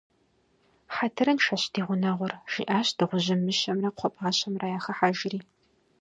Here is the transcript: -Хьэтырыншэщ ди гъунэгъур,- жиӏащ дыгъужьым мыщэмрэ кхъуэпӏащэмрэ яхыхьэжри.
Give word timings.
-Хьэтырыншэщ 0.95 1.63
ди 1.73 1.81
гъунэгъур,- 1.87 2.33
жиӏащ 2.51 2.87
дыгъужьым 2.97 3.39
мыщэмрэ 3.45 3.89
кхъуэпӏащэмрэ 3.95 4.67
яхыхьэжри. 4.77 5.39